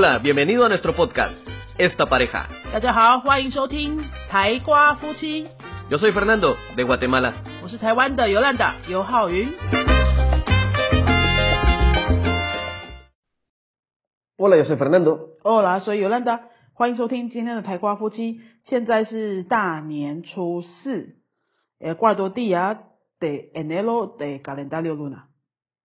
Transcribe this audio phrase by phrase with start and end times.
[0.00, 1.34] Hola, bienvenido a nuestro podcast,
[1.78, 2.48] Esta Pareja.
[2.72, 5.46] 大家好，欢迎收听台瓜夫妻，
[5.90, 7.34] Yo soy Fernando, de Guatemala.
[7.62, 9.48] 我是台湾的尤兰达尤浩云。
[14.36, 15.36] Hola, yo soy Fernando.
[15.42, 16.40] Hola，所以尤兰达，
[16.72, 18.40] 欢迎收听今天的台瓜夫妻。
[18.64, 21.16] 现在是大年初四，
[21.78, 22.78] 呃，cuarto día
[23.20, 25.28] de enero de calendario luna。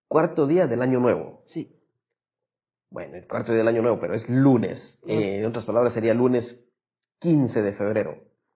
[0.09, 1.43] Cuarto día del año nuevo.
[1.45, 1.69] Sí，
[2.89, 4.99] Bueno, el cuarto día del año nuevo, pero es lunes.
[5.07, 6.43] Eh, en otras palabras, sería lunes
[7.19, 8.15] 15 de febrero.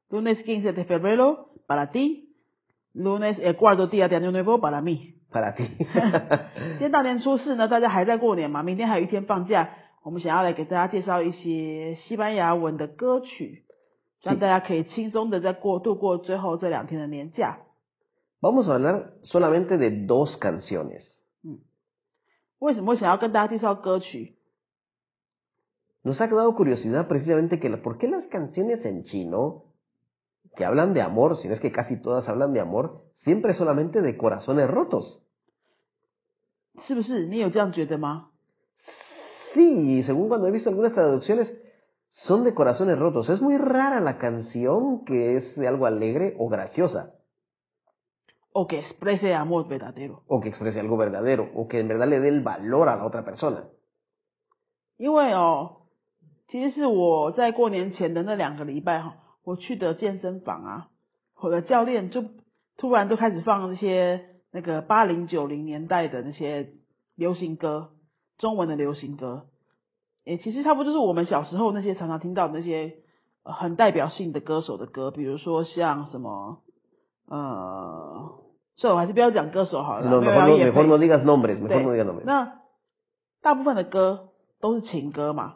[0.10, 5.16] lunes 15 de febrero para ti，lunes el cuarto día de año nuevo para mí。
[5.32, 5.68] Para ti.
[5.78, 9.70] 今 天大年初四呢，大家还在过年嘛，明天还有一天放假，
[10.04, 13.64] 我们想要来给大家介绍一些西班牙文的歌曲，
[14.22, 17.58] 让大家可以轻松的在过度过最后这两天的年假。
[18.42, 21.04] Vamos a hablar solamente de dos canciones.
[22.60, 24.36] 为什么会想要跟大家介绍歌曲？
[26.04, 29.64] Nos ha dado curiosidad precisamente que la- por qué las canciones en chino
[30.56, 34.02] que hablan de amor, si no es que casi todas hablan de amor, siempre solamente
[34.02, 35.22] de corazones rotos.
[36.82, 37.26] 是不是？
[37.26, 38.30] 你有这样觉得吗？
[39.54, 41.50] Sí, según cuando he visto algunas traducciones,
[42.12, 43.30] son de corazones rotos.
[43.30, 47.16] Es muy rara la canción que es de algo alegre o graciosa,
[48.53, 52.29] O que exprese amor verdadero？o que exprese algo verdadero, o que en verdad le dé
[52.29, 53.65] el valor a la otra persona.
[54.97, 55.87] 因为哦，
[56.49, 60.89] 其实是我在过年前的那两个礼拜哈，我去的健身房啊，
[61.41, 62.25] 我的教练就
[62.77, 66.73] 突然就开始放这些那个八零九零年代的那些
[67.15, 67.93] 流行歌，
[68.37, 69.47] 中文的流行歌。
[70.27, 72.97] 诶，其实差不多就是我们小时候那些常常听到的那些、
[73.43, 76.63] 呃很代表性的歌手的歌，比如说像什么
[77.31, 78.41] 呃，
[78.75, 82.25] 所以我还是不要讲歌手好了，No, 没有 mejor, no, 业 mejor no digas nombres, mejor 对 no digas nombres.
[82.25, 82.61] 那
[83.41, 85.55] 大部分的歌都是情歌嘛，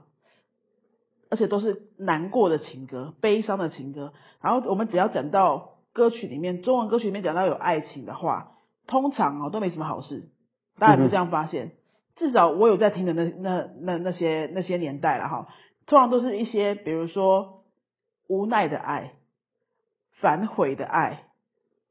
[1.31, 4.13] 而且都是难过的情歌、悲伤的情歌。
[4.41, 8.53] 然后我们只要讲到歌曲里面，中文歌曲里面讲到有爱情的话，
[8.87, 10.31] 通常哦都没什么好事。
[10.79, 11.73] 大家有没有这样发现？
[12.17, 15.49] 至少我有在听的那那那那些那些年代了哈，
[15.87, 17.65] 通常都是一些比如说
[18.29, 19.15] 无奈的爱、
[20.21, 21.25] 反悔的爱、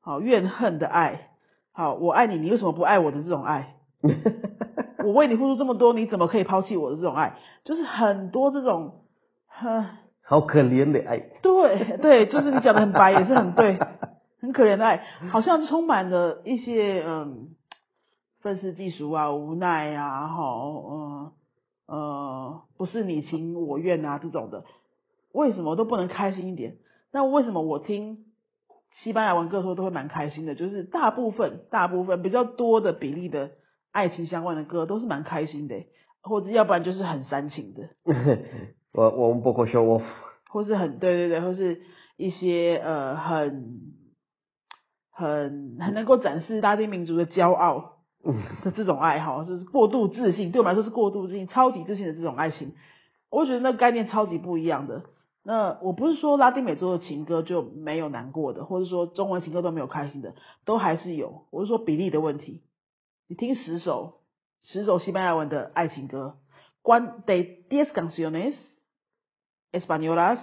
[0.03, 1.29] 好怨恨的爱、
[1.71, 3.77] 好我爱你，你为什么不爱我的这种爱？
[5.03, 7.37] 我为你付出这么多，你怎么可以抛弃我的这种爱？
[7.63, 9.05] 就是很多这种，
[9.47, 9.85] 哼
[10.27, 11.23] ，How caliente, ay.
[11.41, 13.79] 对对，就是你讲的很白，也是很对，
[14.41, 17.55] 很可怜的爱，好像充满了一些嗯
[18.41, 21.31] 愤世嫉俗啊、无奈啊，好，嗯
[21.87, 24.65] 呃，不是你情我愿啊这种的，
[25.31, 26.75] 为什么都不能开心一点？
[27.13, 28.25] 那为什么我听
[29.01, 30.55] 西班牙文歌的时候都会蛮开心的？
[30.55, 33.51] 就是大部分大部分比较多的比例的
[33.91, 35.83] 爱情相关的歌都是蛮开心的，
[36.21, 37.89] 或者要不然就是很煽情的。
[38.93, 40.03] o, o un poco show off.
[40.49, 41.81] 或是很对对对，或是
[42.15, 43.81] 一些呃很
[45.11, 47.97] 很很能够展示拉丁民族的骄傲
[48.63, 52.73] 的这种爱好，就是过度自信，对我们来说是过度自信、超级自信的这种爱情，
[53.31, 55.01] 我觉得那概念超级不一样的。
[55.43, 61.47] 那我不是说拉丁美洲的情歌就没有难过的，或者说中文情歌都没有开心的，都还是有。
[61.51, 62.63] 我是说比例的问题。
[63.27, 64.21] 你听十首
[64.61, 66.37] 十首西班牙文的爱情歌
[66.81, 68.55] ，cuan de diez canciones
[69.71, 70.39] españolas,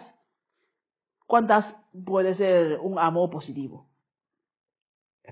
[1.27, 1.65] ¿cuántas
[2.05, 3.87] puede ser un amor positivo?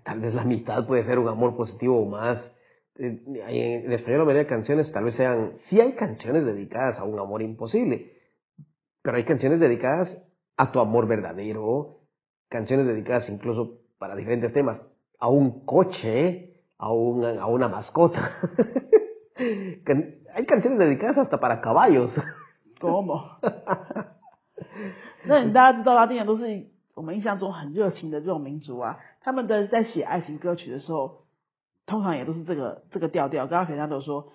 [0.05, 2.39] Tal vez la mitad puede ser un amor positivo o más.
[2.99, 7.05] en en español la mayoría de canciones tal vez sean, sí hay canciones dedicadas a
[7.05, 8.18] un amor imposible,
[9.08, 10.10] pero hay canciones dedicadas
[10.58, 12.02] a tu amor verdadero,
[12.50, 14.80] canciones dedicadas incluso para diferentes temas,
[15.20, 18.32] a un coche, a, un, a una mascota.
[19.86, 22.12] Can- hay canciones dedicadas hasta para caballos.
[22.80, 23.38] ¿Cómo?
[25.26, 31.26] 那你大家知道拉丁人都是我们印象中很热情的这种民族啊，他们的在写爱情歌曲的时候，
[31.86, 33.48] 通常也都是这个这个调调。
[33.48, 34.34] 刚刚肥家都说，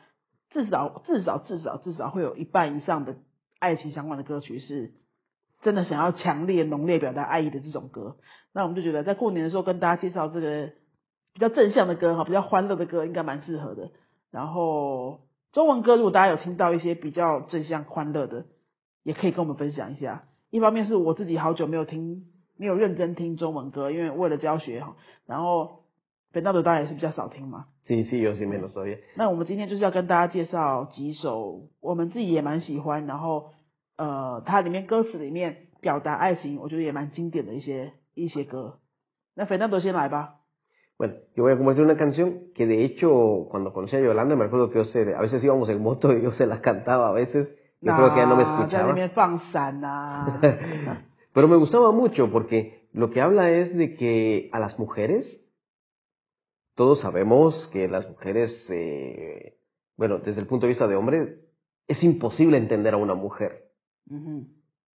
[0.51, 3.17] 至少至少至少至少会有一半以上的
[3.64, 4.92] 爱情相关的歌曲是
[5.62, 8.18] 真的想要强烈浓烈表达爱意的这种歌。
[8.52, 10.74] 那我们就觉得在过年的时候跟大家介绍这个
[11.34, 13.92] 比较正向的歌哈，比较欢乐的歌应该蛮适合的。
[14.32, 15.22] 然后
[15.54, 18.46] 中文歌如果大家有听到一些比较正向欢乐的，
[19.04, 20.26] 也可以跟我们分享一下。
[20.50, 22.26] 一方面是我自己好久没有听，
[22.58, 24.98] 没有认真听中文歌，因为为了教学哈。
[25.26, 25.86] 然后
[26.34, 27.68] 本道的当然也是比较少听嘛。
[27.85, 28.99] Sí, sí, yo sí me lo sabía.
[29.17, 33.51] 那我们今天就是要跟大家介绍几首我们自己也蛮喜欢，然后
[33.97, 38.79] 呃，它里面歌词里面表达爱情，我觉得也蛮经典的一些一些歌。
[39.35, 40.35] 那肥道德先来吧。
[40.99, 44.45] Bueno, yo voy a compartir una canción que de hecho cuando conocí a Yolanda me
[44.47, 47.13] acuerdo que yo se, a veces íbamos en moto y yo se la cantaba a
[47.13, 47.49] veces
[47.81, 48.95] Yo creo que ya no me 那在那 escuchaba.
[48.95, 50.41] 边放闪呐、
[51.33, 55.25] Pero me gustaba mucho porque lo que habla es de que a las mujeres,
[56.76, 59.58] todos sabemos que las mujeres, eh,
[59.96, 61.40] bueno, desde el punto de vista de hombre,
[61.88, 63.70] es imposible entender a una mujer.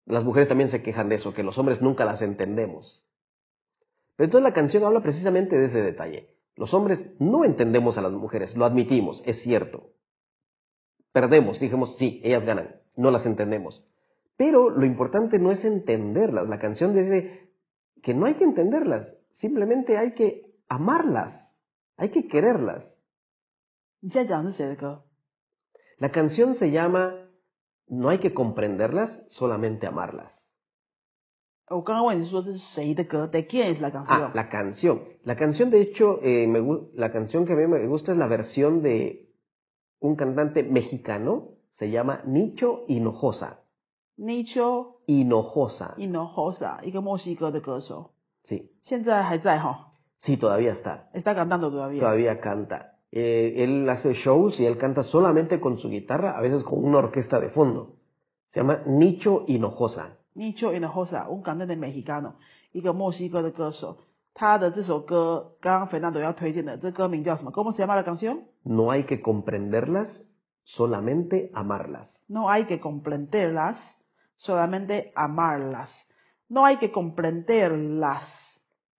[0.06, 3.04] Las mujeres también se quejan de eso, que los hombres nunca las entendemos.
[4.16, 6.30] Pero entonces la canción habla precisamente de ese detalle.
[6.54, 9.90] Los hombres no entendemos a las mujeres, lo admitimos, es cierto.
[11.12, 13.84] Perdemos, dijimos, sí, ellas ganan, no las entendemos.
[14.38, 16.48] Pero lo importante no es entenderlas.
[16.48, 17.50] La canción dice
[18.02, 21.45] que no hay que entenderlas, simplemente hay que amarlas,
[21.97, 22.83] hay que quererlas.
[24.01, 25.03] 你现在讲的是谁的歌？
[25.99, 27.13] La canción se llama
[27.87, 30.31] No hay que comprenderlas, solamente amarlas.
[31.67, 35.01] 我刚刚问你是说这是谁的歌？¿De quién es la canción？、 Ah, la canción.
[35.23, 38.17] La canción, de hecho, eh, me gu- la canción que a mí me gusta es
[38.17, 39.29] la versión de
[39.99, 43.59] un cantante mexicano, se llama Nicho Hinojosa.
[44.17, 45.95] Nicho Hinojosa.
[45.97, 48.11] Hinojosa，一个墨西哥的歌手，
[48.47, 51.09] Sí, 现在还在哈 sí, todavía está.
[51.13, 51.99] está cantando todavía。
[51.99, 52.93] Todavía canta.
[53.11, 56.99] Eh, él hace shows y él canta solamente con su guitarra, a veces con una
[56.99, 57.95] orquesta de fondo.
[58.53, 60.17] Se llama Nicho Hinojosa.
[60.33, 62.35] Nicho Hinojosa，un cantante mexicano，
[62.71, 63.97] 一个墨西哥的歌手。
[64.33, 68.43] 他的这首歌，刚刚 Fernando 要推荐的，这歌名叫什么？¿Cómo se llama la canción？
[68.63, 70.07] No hay que comprenderlas,
[70.63, 72.07] solamente amarlas.
[72.29, 73.77] No hay que comprenderlas,
[74.37, 75.89] solamente amarlas.
[76.47, 78.23] No hay que comprenderlas，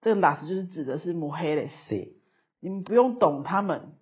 [0.00, 2.14] 这个 las 就是指的是 mujeres， Sí,
[2.60, 3.92] 你们不用懂他们，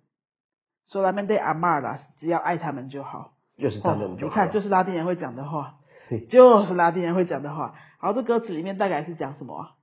[0.89, 3.33] solamente amarlas，只要爱他们就好。
[3.57, 4.15] yo sí 哦 también.
[4.15, 4.51] 你 yo 看， creo.
[4.53, 6.27] 就是拉丁人会讲的话， Sí.
[6.27, 7.75] 就是拉丁人会讲的话。
[7.99, 9.75] 好，这歌词里面大概是讲什么啊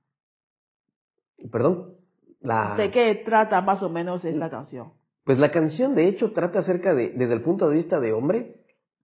[1.51, 1.95] Perdón.
[2.41, 4.91] La, ？¿De qué trata más o menos esta canción？
[5.23, 8.55] Pues la canción de hecho trata acerca de, desde el punto de vista de hombre,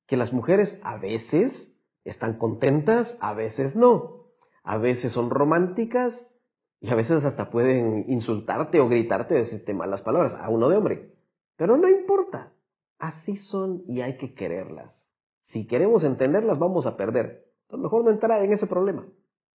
[0.07, 1.53] que las mujeres a veces
[2.03, 4.25] están contentas, a veces no.
[4.63, 6.13] A veces son románticas
[6.81, 10.77] y a veces hasta pueden insultarte o gritarte o decirte malas palabras a uno de
[10.77, 11.13] hombre.
[11.57, 12.51] Pero no importa.
[13.00, 15.06] Así son y hay que quererlas.
[15.45, 17.45] Si queremos entenderlas vamos a perder.
[17.69, 19.06] A lo mejor no entrar en ese problema.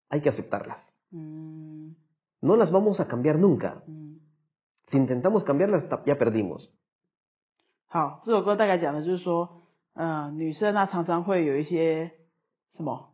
[0.08, 0.80] Hay que aceptarlas.
[1.12, 1.94] 嗯
[2.42, 3.82] No las vamos a cambiar nunca.
[3.86, 4.20] 嗯，
[4.90, 6.70] Si intentamos cambiarlas ya perdimos.
[7.86, 9.62] 好，这首歌大概讲的就是说，
[9.94, 12.12] 呃，女生啊常常会有一些
[12.76, 13.10] 什么，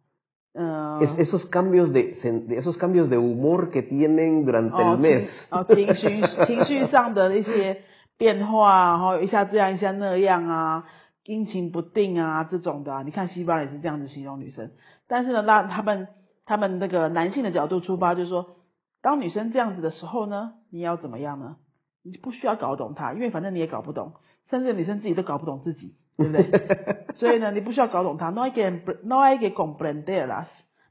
[0.54, 2.14] 呃，Es- esos cambios de,
[2.58, 5.30] esos cambios de humor que tienen durante 哦 el mes.
[5.30, 7.84] 情哦情绪 情绪上的一些
[8.18, 10.86] 变化，然后一下这样一下那样啊，
[11.24, 14.72] 阴晴不定啊这种的啊、你看西巴也是这样子形容女生，
[15.08, 16.08] 但是呢，那他们
[16.46, 18.58] 他们那个男性的角度出发，就是说，
[19.02, 21.56] 当女生这样子的时候呢，你要怎么样呢？
[22.04, 24.14] 你不需要搞懂她，因为反正你也搞不懂，
[24.50, 27.16] 甚至女生自己都搞不懂自己，对不对？
[27.16, 28.70] 所以呢，你不需要搞懂他，no hay que
[29.04, 30.48] no hay que comprenderlas，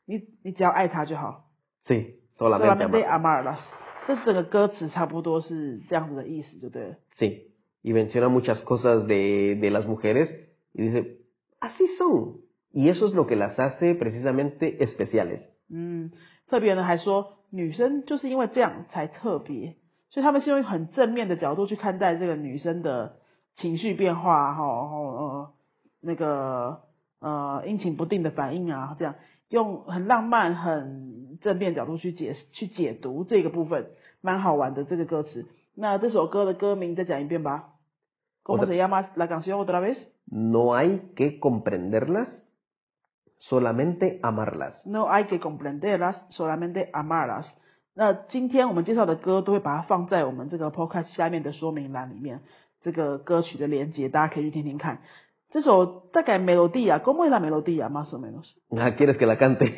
[0.07, 1.45] 你你只要爱他就好。
[1.87, 3.45] Sí, solamente solamente amar.
[3.45, 3.59] amarlas。
[4.07, 6.97] 这整个歌词差不多是这样子的意思，就对了。
[7.19, 7.51] Sí.
[7.83, 10.29] Y menciona muchas cosas de, de las mujeres
[10.75, 11.19] y dice,
[11.61, 12.41] así son.
[12.73, 15.41] Y eso es lo que las hace precisamente especiales.
[15.71, 16.11] 嗯，
[16.49, 19.77] 特别呢还说女生就是因为这样才特别，
[20.09, 23.20] 所以他们是用很正面的角度去看待这个女生的
[23.61, 25.53] 情绪变化，哈，然后呃
[26.01, 26.81] 那个
[27.21, 29.15] 呃阴晴不定的反应啊，这样
[29.49, 35.47] 用很浪漫、很正面角度去解去解读这个部分，蛮好玩的这个歌词。
[35.75, 37.75] 那这首歌的歌名再讲一遍吧。
[38.43, 39.99] ¿Cómo se llama la canción otra vez?
[40.27, 42.29] No hay que comprenderlas,
[43.39, 44.85] solamente amarlas.
[44.87, 47.45] No hay que comprenderlas, solamente amarlas。
[47.95, 52.41] 那今天我们介绍的歌都会把它放在我们这个 podcast 下面的说明栏里面，
[52.82, 55.00] 这个歌曲的连接大家可以去听听看。
[55.52, 58.56] 这首大概 melodía, ¿cómo es la melodía más o menos？
[58.72, 59.74] Ah, ¿Quieres que la cante?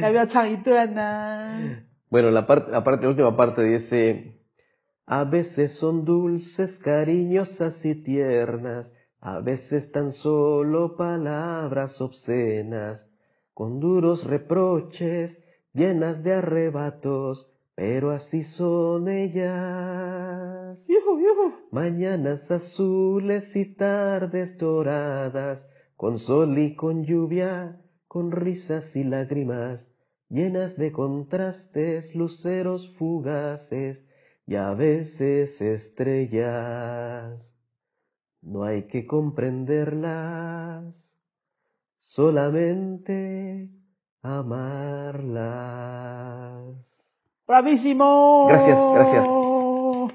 [0.00, 1.82] 要不要唱一段呢？
[2.10, 4.40] Bueno, la parte, la parte, la última parte dice,
[5.06, 8.86] a veces son dulces, cariñosas y tiernas,
[9.20, 13.04] a veces tan solo palabras obscenas,
[13.54, 15.36] con duros reproches,
[15.72, 20.79] llenas de arrebatos, pero así son ellas.
[20.87, 21.53] Yuhu, yuhu.
[21.71, 25.63] Mañanas azules y tardes doradas,
[25.97, 29.85] con sol y con lluvia, con risas y lágrimas,
[30.29, 34.01] llenas de contrastes, luceros fugaces
[34.47, 37.41] y a veces estrellas.
[38.41, 40.95] No hay que comprenderlas,
[41.99, 43.69] solamente
[44.21, 45.65] amarlas.
[47.47, 48.47] Bravísimo.
[48.47, 49.27] Gracias, gracias.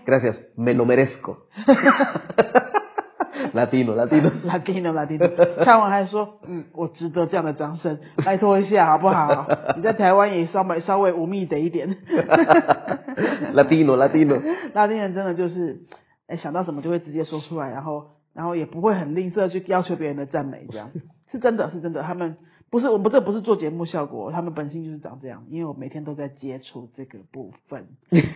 [0.05, 1.47] Gracias, me lo merezco.
[3.53, 9.47] latino latino latino latino，看完还说，嗯，我值得这样的掌声，拜托一下好不好？
[9.77, 11.89] 你在台湾也稍微稍微无密的一点。
[13.55, 14.41] latino latino，
[14.75, 15.81] 拉丁人真的就是，
[16.29, 20.91] 哎，想到什么就会直接说出来，然后然后也不会很吝啬去要求别人的赞美，这样
[21.31, 22.03] 是真的是真的。
[22.03, 22.37] 他们
[22.70, 27.88] 不是我们这不是做节目效果，他们本性就是长这样，因为我每天都在接触这个部分。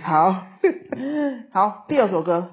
[0.01, 0.47] 好，
[1.51, 2.51] 好，第二首歌，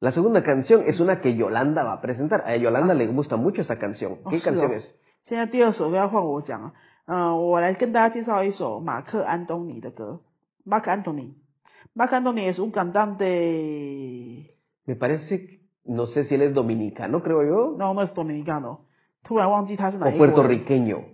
[0.00, 2.42] La segunda canción es una que Yolanda va a presentar.
[2.44, 4.16] A Yolanda le gusta mucho esa canción.
[4.28, 4.76] ¿Qué Oh, sí, canción oh.
[4.76, 4.84] es?
[5.26, 6.72] 现在第二首歌要换我讲啊，
[7.06, 10.20] 嗯、我来跟大家介绍一首马克安东尼的歌，
[10.66, 17.76] Mark Anthony。Mark Anthony es un cantante Me parece, no sé si él es dominicano, creo yo,
[17.78, 18.85] No, no es dominicano.
[19.26, 21.04] 突然忘记他是哪 o 一国人 puertorriqueño.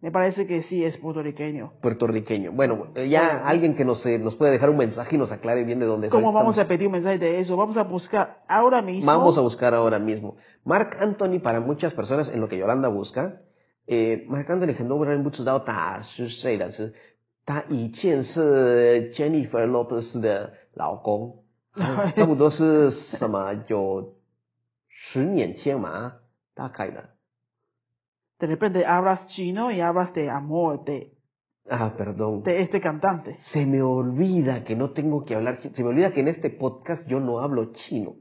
[0.00, 1.74] Me parece que sí es puertorriqueño.
[1.80, 2.50] Puertorriqueño.
[2.52, 5.62] Bueno, eh, ya alguien que nos, eh, nos puede dejar un mensaje y nos aclare
[5.62, 6.34] bien de dónde ¿Cómo soy.
[6.34, 7.56] vamos a Estamos- pedir un mensaje de eso?
[7.56, 9.06] Vamos a buscar ahora mismo.
[9.06, 10.36] Vamos a buscar ahora mismo.
[10.64, 13.42] Mark Anthony, para muchas personas, en lo que Yolanda busca,
[13.86, 16.94] eh, Mark Anthony 很多人不知道他是谁，但是
[17.46, 21.44] 他以前是 Jennifer Lopez 的老公，
[22.16, 24.14] 差不多是什么有
[24.88, 26.14] 十年前嘛，
[26.56, 27.10] 大概的。
[28.38, 31.12] De repente hablas chino y hablas de amor de,
[31.70, 32.42] Ah, perdón.
[32.42, 33.38] de este cantante.
[33.52, 36.50] Se me olvida que no tengo que hablar, chi- se me olvida que en este
[36.50, 38.16] podcast yo no hablo chino.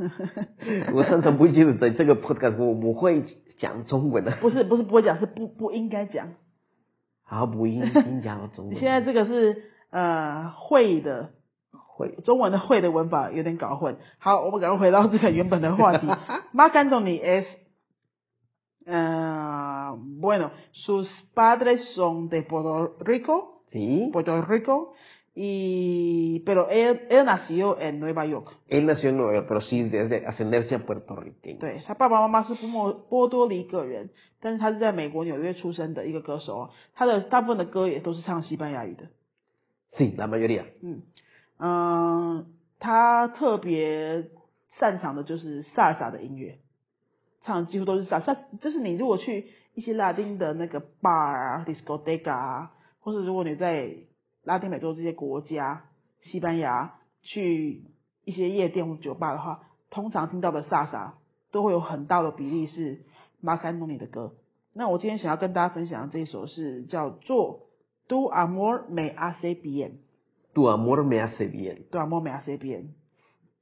[0.93, 3.23] 我常常不记得在这个 podcast 我不会
[3.57, 4.31] 讲中文的。
[4.41, 6.33] 不是不是不会讲，是不不应该讲。
[7.25, 8.77] 啊，不应应讲中文。
[8.77, 11.31] 现在这个是呃会的
[11.97, 13.97] 会中文的会的文法有点搞混。
[14.19, 16.07] 好，我们赶快回到这个原本的话题。
[16.53, 17.45] Marc Anthony es
[18.89, 24.09] Uh, bueno, sus padres son de Puerto Rico, Sí.
[24.13, 24.93] Puerto Rico,
[25.33, 28.55] y pero él, él nació en Nueva York.
[28.67, 31.59] Él nació en Nueva York, pero sí es de ascendencia puertorriqueña.
[31.59, 36.69] 对他爸爸妈妈是波波多黎各人，但是他是在美国纽约出生的一个歌手啊。
[36.93, 39.07] 他的大部分的歌也都是唱西班牙语的。
[39.97, 40.65] Sí, la mayoría.
[40.83, 41.01] 嗯
[41.57, 42.45] 嗯，
[42.79, 44.27] 他特别
[44.79, 46.59] 擅长的就是萨尔萨的音乐，
[47.42, 53.94] 唱的几乎都是萨萨，就是你如果去一些拉丁的那个 bar 啊、discoteca 啊，或是如果你在
[54.44, 55.84] 拉丁美洲这些国家，
[56.20, 57.84] 西班牙去
[58.24, 61.14] 一些夜店或酒吧的话，通常听到的萨萨
[61.50, 63.00] 都会有很大的比例是
[63.40, 64.34] 马卡诺尼的歌。
[64.72, 67.68] 那我今天想要跟大家分享的这一首是叫做
[68.10, 69.90] 《Tu Amor Me Hace Bien》。
[70.52, 71.84] Tu amor me hace bien.
[71.90, 72.88] 对啊，莫美亚 C 边，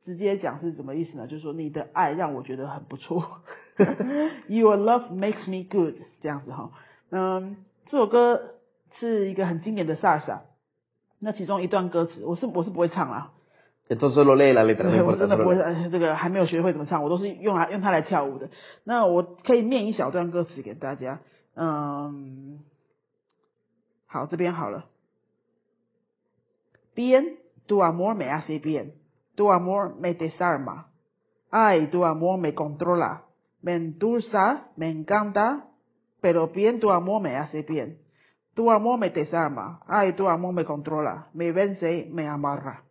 [0.08, 1.26] 直接讲是什么意思呢？
[1.26, 3.42] 就是说你的爱让我觉得很不错，
[4.48, 6.70] Your love makes me good 这样子哈。
[7.10, 7.56] 嗯，
[7.88, 8.54] 这首歌
[8.94, 10.44] 是一个很经典的萨尔萨，
[11.18, 13.32] 那其中一段歌词我是我是不会唱啦
[13.90, 15.56] ，Entonces solo lee la letra, 对 我真的不会
[15.90, 18.48] 这个还没有学会怎么唱，我都是用来用它来跳舞的。
[18.84, 21.20] 那我可以念一小段歌词给大家，
[21.54, 22.60] 嗯，
[24.06, 24.86] 好，这边好了。
[26.94, 27.36] Bien,
[27.68, 28.92] tu amor me hace bien,
[29.38, 30.90] tu amor me desarma,
[31.50, 33.22] ay, tu amor me controla,
[33.62, 35.68] me endulza, me encanta,
[36.20, 37.98] pero bien tu amor me hace bien,
[38.56, 42.82] tu amor me desarma, ay, tu amor me controla, me vence, me amarra。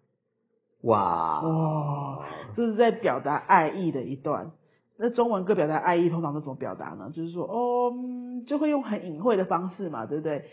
[0.81, 0.95] Wow.
[1.43, 2.25] 哇，
[2.55, 4.51] 这是在表达爱意的一段。
[4.97, 7.11] 那中文歌表达爱意通常都怎么表达呢？
[7.13, 10.45] 就是说，哦，嗯就会用很隐晦的方式嘛，对不对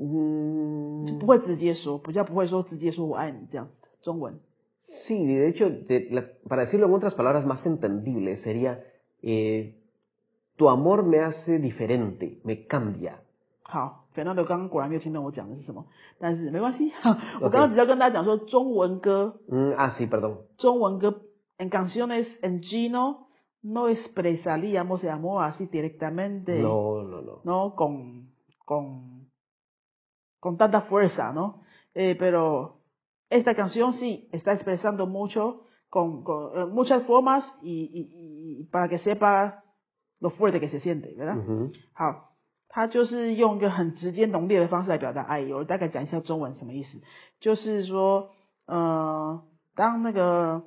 [0.00, 3.88] ？Mm, 就不会直接说，比较不会说直接说我爱你这样子的。
[4.02, 4.40] 中文
[5.07, 8.83] Sí, de hecho, de la- para decirlo en otras palabras más entendibles, sería,
[9.21, 9.75] eh,
[10.57, 13.21] tu amor me hace diferente, me cambia.
[13.63, 15.85] 好，Fernando 刚刚果然没有听懂我讲的是什么，
[16.19, 16.91] 但是没关系。
[17.39, 20.37] 我刚刚只要跟大家讲说，中文歌， Mm, ah, sí, perdón.
[20.57, 21.21] 中文歌，
[21.59, 23.27] en canciones en chino
[23.61, 26.59] no expresaríamos el amor así directamente。
[26.59, 27.41] No, no, no.
[27.43, 27.75] ¿no?
[27.75, 28.29] Con,
[28.65, 29.27] con,
[30.39, 31.61] con tanta fuerza, ¿no?
[31.93, 32.72] Eh, pero
[33.34, 38.88] esta canción sí está expresando mucho, con, con eh, muchas formas y, y, y para
[38.88, 39.62] que sepa
[40.20, 41.36] lo fuerte que se siente, ¿verdad?
[41.38, 41.70] Ujú.
[41.92, 42.32] 好，
[42.68, 45.52] 他就是用一个很直接浓烈的方式来表达爱意。
[45.52, 47.00] 我大概讲一下中文什么意思，
[47.40, 48.30] 就是说，
[48.66, 49.42] 呃，
[49.76, 50.64] 当那个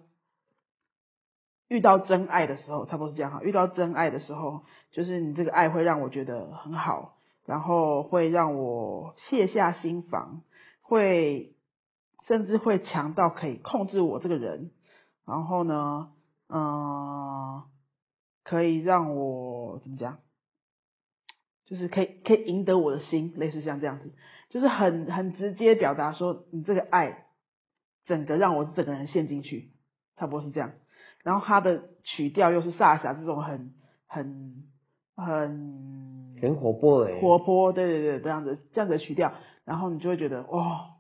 [1.67, 3.41] 遇到真爱的时候，差不多是这样哈。
[3.43, 10.43] 遇到真爱的时候，就是你这个爱会让我觉得很好，然后会让我卸下心防，
[10.81, 11.56] 会
[12.27, 14.71] 甚至会强到可以控制我这个人，
[15.25, 16.11] 然后呢，
[16.49, 17.63] 嗯、
[18.43, 20.19] 可以让我怎么讲？
[21.65, 24.13] 就是可以可以赢得我的心，类似像这样子，
[24.49, 27.25] 就是很很直接表达说你这个爱，
[28.05, 29.71] 整个让我整个人陷进去，
[30.15, 30.71] 差不多是这样。
[31.23, 33.73] 然后他的曲调又是萨霞这种很
[34.05, 34.63] 很
[35.15, 39.33] 很很活泼的，活泼，对对对，这样子这样子的曲调，
[39.65, 40.96] 然后你就会觉得哇，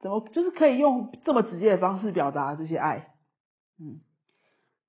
[0.00, 3.14] 怎么就是可以用这么直接的方式表达这些爱，
[3.78, 4.00] 嗯，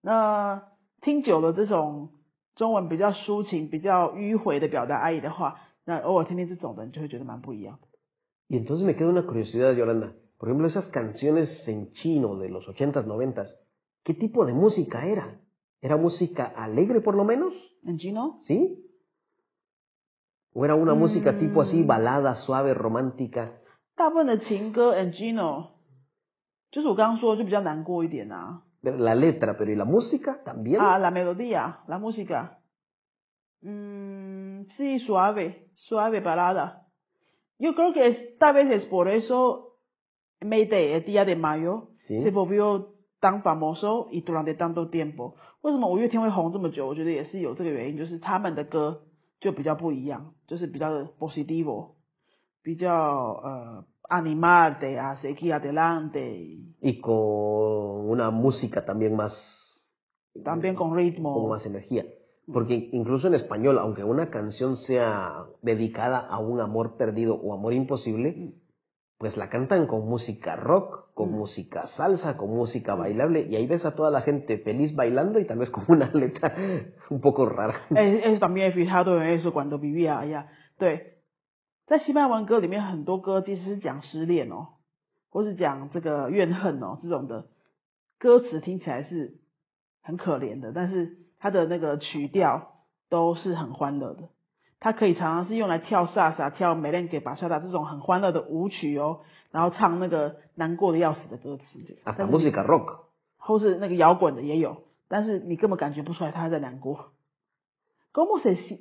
[0.01, 0.63] 那
[1.01, 2.09] 听久了这种
[2.55, 7.79] 中文比较抒情、比较迂回的表达爱意的话，那偶尔听听这种的，你就会觉得蛮不一样。
[8.49, 10.13] Y entonces me queda una curiosidad, Yolanda.
[10.37, 13.47] Por ejemplo, esas canciones en chino de los ochentas, noventas,
[14.03, 15.39] ¿qué tipo de música era?
[15.81, 17.53] ¿Era música alegre por lo menos?
[17.85, 18.39] And you know?
[18.41, 18.83] ¿Sí?
[20.53, 21.87] ¿O era una música tipo así, Mm.
[21.87, 23.56] balada, suave, romántica?
[23.97, 25.67] 大部分的情歌 and Gino，
[26.71, 28.63] 就是我刚刚说的就比较难过一点啊。
[28.83, 30.81] La letra, pero ¿y la música también?
[30.81, 32.57] Ah, la melodía, la música.
[33.61, 36.81] Mm, sí, suave, suave balada.
[37.59, 39.77] Yo creo que es- tal vez es por eso
[40.41, 42.21] Mayday, el día de mayo, Sí.
[42.23, 42.89] se volvió
[43.21, 45.35] tan famoso y durante tanto tiempo.
[45.61, 46.85] 为什么五月天会红这么久？
[46.85, 49.03] 我觉得也是有这个原因，就是他们的歌
[49.39, 51.91] 就比较不一样，就是比较 positivo，
[52.63, 52.89] 比较
[53.43, 59.33] 呃 animal de a seguir adelante， Y con una música también más...
[60.43, 61.47] también con con ritmo。
[61.47, 62.05] más energía.
[62.51, 67.73] Porque incluso en español, aunque una canción sea dedicada a un amor perdido o amor
[67.73, 68.51] imposible,
[69.17, 71.35] pues la cantan con música rock, con Mm.
[71.35, 75.45] música salsa, con música bailable, y ahí ves a toda la gente feliz bailando y
[75.45, 76.53] tal vez con una letra
[77.09, 77.75] un poco rara.
[77.95, 80.49] 哎，哎，también he fijado en eso cuando vivía allá。
[80.77, 81.13] 对，
[81.88, 84.68] 在西班牙文歌里面，很多歌其实是讲失恋哦，
[85.30, 87.46] 或是讲这个怨恨哦这种的，
[88.18, 89.38] 歌词听起来是
[90.02, 92.72] 很可怜的，但是它的那个曲调
[93.08, 94.28] 都是很欢乐的。
[94.80, 103.00] 它可以常常是用来跳萨萨、跳梅兰给巴萨达这种很欢乐的舞曲哦，然后唱那个难过的要死的歌词 música rock.
[103.38, 107.12] 或是那个摇滚的也有，但是你根本感觉不出来他在难过。
[108.12, 108.78] ¿Cómo se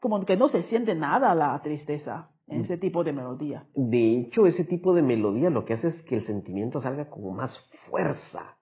[0.00, 3.66] como que no se siente nada la tristeza en ese tipo de melodía?
[3.74, 7.36] De hecho, ese tipo de melodía lo que hace es que el sentimiento salga con
[7.36, 7.56] más
[7.88, 8.56] fuerza.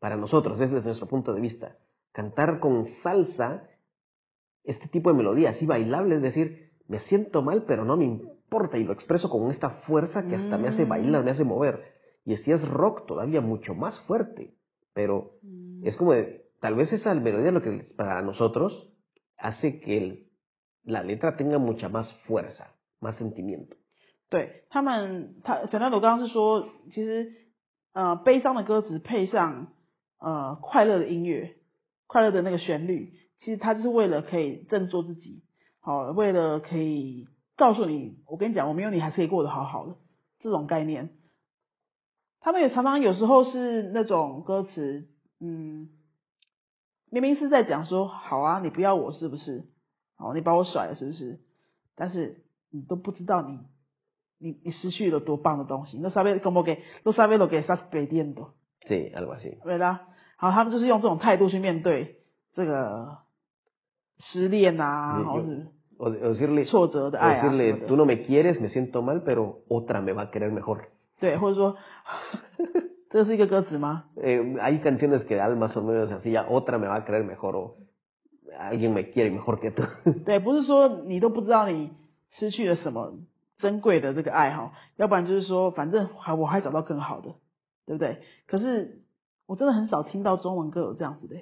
[0.00, 1.76] Para nosotros, ese es nuestro punto de vista.
[2.12, 3.62] Cantar con salsa,
[4.64, 8.76] este tipo de melodía así bailable, es decir, me siento mal, pero no me importa
[8.78, 10.88] y lo expreso con esta fuerza que hasta me hace Mm.
[10.88, 11.84] bailar, me hace mover.
[12.24, 14.54] Y si es rock, todavía mucho más fuerte.
[14.94, 15.32] Pero
[15.82, 18.92] es como, de- tal vez esa melodía lo que para nosotros
[19.38, 20.26] hace que el-
[20.84, 22.66] la letra tenga mucha más fuerza,
[23.00, 23.76] más sentimiento.
[24.28, 27.32] 对他们，他反正我刚刚是说，其实
[27.92, 29.68] 呃悲伤的歌词配上
[30.18, 31.56] 呃快乐的音乐，
[32.06, 35.42] 快乐的那个旋律，其实他就是为了可以振作自己，
[35.80, 39.96] 好、为了可以告诉你，我跟你讲，我没有你还是可以过得好好的
[40.40, 41.10] 这种概念。
[42.40, 45.08] 他们也常常有时候是那种歌词，
[45.40, 45.90] 嗯，
[47.10, 49.64] 明明是在讲说，好啊，你不要我是不是？
[50.21, 51.39] 好，你把我甩了是不是？
[51.95, 53.59] 但是你都不知道你
[54.39, 58.51] 你你失去了多棒的东西，no sabes como que no sabes lo que estás perdiendo，
[58.87, 59.57] Sí, algo así.
[59.63, 60.07] 对啦。
[60.37, 62.17] 好，他们就是用这种态度去面对
[62.53, 63.17] 这个
[64.19, 65.67] 失恋啊，有或是
[65.99, 69.01] O, de- o decirle, 挫折的 o 爱啊什么 decirle, 的 tú no me quieres, me siento
[69.01, 70.81] mal, pero otra me va a querer mejor.
[71.19, 71.75] 对， 或者说
[73.09, 74.03] 这是一个歌词吗？
[74.15, 77.23] Eh, hay canciones que dan más o menos así, ya otra me va a querer
[77.23, 77.77] mejor o
[78.58, 79.84] alguien me quiere mejor que tú.
[80.24, 81.90] 对，不是说你都不知道你
[82.30, 83.14] 失去了什么
[83.58, 87.34] 珍贵的这个爱哈，要不然就是说反正还我还找到更好的，
[87.86, 88.22] 对不对？
[88.46, 89.02] 可是
[89.46, 91.36] 我真的很少听到中文歌有这样子的，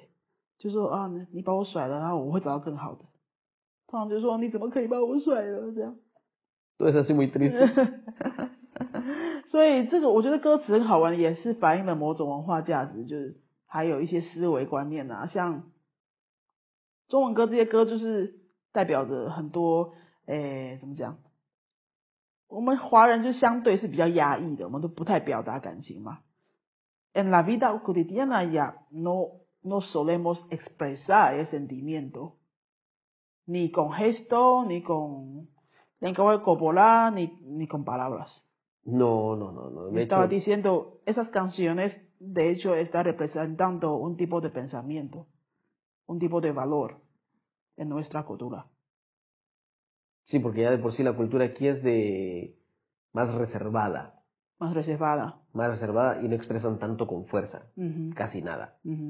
[0.57, 3.05] 就说啊你你把我甩了，然后我会找到更好的。
[3.87, 5.95] 通常就说你怎么可以把我甩了这样。
[6.77, 7.99] Todo es así muy triste.
[9.47, 13.35] 所以这个我觉得歌词很好玩，也是反映了某种文化价值，就是
[13.67, 15.63] 还有一些思维观念啊，像
[17.10, 18.40] 中文歌这些歌就是
[18.72, 19.94] 代表着很多，
[20.26, 21.18] 诶，怎么讲？
[22.48, 26.20] 我们华人就相对是比较压抑的，我们都不太表达感情嘛。
[27.12, 32.34] En la vida cotidiana ya no no solemos expresar el sentimiento,
[33.46, 35.48] ni con gesto, ni con
[35.98, 38.44] lenguaje corporal, ni ni con palabras.
[38.84, 39.90] No, no, no, no.
[39.90, 45.26] Me De estaba hecho, diciendo, esas canciones de hecho están representando un tipo de pensamiento,
[46.10, 47.00] un tipo de valor
[47.76, 48.66] en nuestra cultura.
[50.26, 52.56] sí, porque ya de por sí la cultura aquí es de
[53.12, 54.14] más reservada,
[54.58, 55.40] más reservada.
[55.52, 58.74] más reservada y no expresan tanto con fuerza, 嗯哼， casi nada.
[58.84, 59.02] 嗯哼，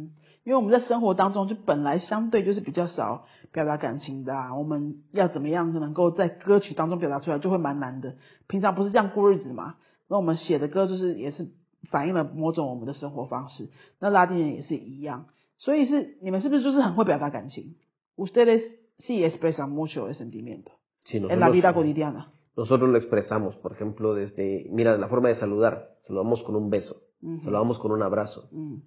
[0.44, 8.16] 因为我们在生活当中就本来相对就是比较少表达感情的、啊，我们要怎么样能够在歌曲当中表达出来，就会蛮难的。
[8.46, 9.76] 平常不是这样过日子嘛，
[10.08, 11.48] 那我们写的歌就是也是
[11.90, 13.70] 反映了某种我们的生活方式。
[13.98, 15.26] 那拉丁人也是一样，
[15.60, 17.76] 所以是你们是不是就是很会表达感情？
[18.16, 18.62] Ustedes
[18.98, 20.72] sí expresan mucho el sentimiento
[21.04, 22.32] Sí, en la nosotros, vida cotidiana.
[22.56, 26.96] nosotros lo expresamos, por ejemplo, desde, mira, la forma de saludar, saludamos con un beso,
[27.22, 27.42] Ujú.
[27.44, 28.48] saludamos con un abrazo.
[28.52, 28.82] 嗯，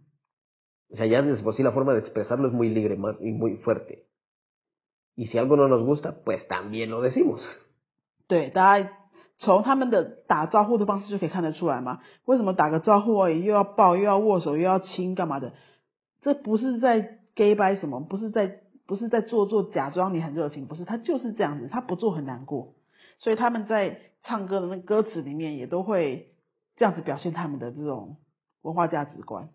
[0.91, 3.31] O sea, ya de por sí la forma de expresarlo es muy libre más, y
[3.31, 4.05] muy fuerte.
[5.15, 7.41] Y si algo no nos gusta, pues también lo decimos.
[8.27, 8.91] 对，大家
[9.37, 11.99] 从他们的打招呼的方式就可以看得出来嘛。
[12.25, 15.53] 为什么打个招呼而已，又要抱，又要握手，又要亲，干嘛的？
[16.24, 22.72] 这不是在 gay 掰什么，不是在不是在做做假装你很热情，不是，他就是这样子，他不做很难过。
[23.18, 26.30] 所以他们在唱歌的那歌词里面也都会
[26.76, 28.16] 这样子表现他们的这种
[28.62, 29.50] 文化价值观。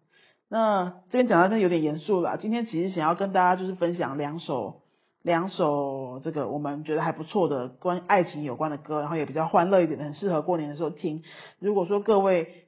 [0.48, 4.82] 那这边讲到真的有点严肃了，今天其实想要跟大家就是分享两首
[5.22, 11.24] 两首这个我们觉得还不错的关爱情有关的歌，然后也比较欢乐一点的，很适合过年的时候听。
[11.60, 12.68] 如果说各位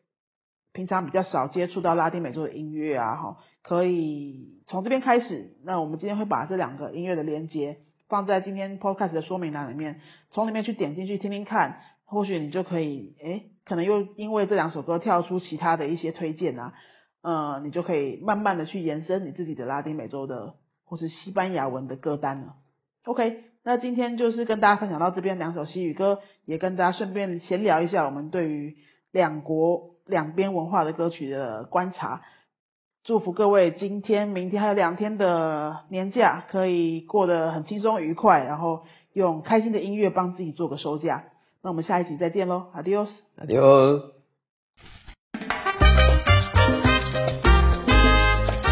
[0.73, 5.57] 平常比较少接触到拉丁美洲的音乐啊，哈，可以从这边开始。
[5.63, 16.73] 那我们今天会把这两个音乐的连接放在今天 podcast 的说明栏里面，从里面去点进去听听看，或许你就可以，诶，可能又因为这两首歌跳出其他的一些推荐啊，
[17.21, 20.55] 呃，你就可以慢慢的去延伸你自己的拉丁美洲的
[20.85, 22.55] 或是西班牙文的歌单了。
[23.05, 28.77] OK，那今天就是跟大家分享到这边两首西语歌，也跟大家顺便闲聊一下我们对于
[29.11, 32.21] 两国两边文化的歌曲的观察。
[33.03, 38.83] 祝福各位今天、明天还有两天的年假，可以过得很轻松愉快，然后
[39.13, 41.23] 用开心的音乐帮自己做个收假。
[41.63, 43.09] 那我们下一集再见喽，Adios。
[43.37, 44.01] Adiós.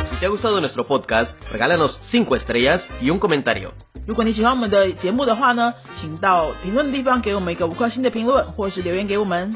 [0.09, 3.71] Si te ha gustado nuestro podcast, regálanos 5 estrellas y un comentario.
[4.05, 9.55] 如果你喜欢我们的节目的话呢，请到评论的地方给我们一个五颗星的评论，或是留言给我们。